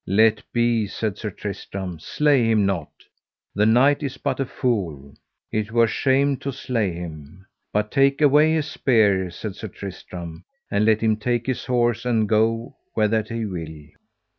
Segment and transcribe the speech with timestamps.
[0.07, 2.89] Let be, said Sir Tristram, slay him not,
[3.53, 5.13] the knight is but a fool,
[5.51, 7.45] it were shame to slay him.
[7.71, 12.27] But take away his spear, said Sir Tristram, and let him take his horse and
[12.27, 13.89] go where that he will.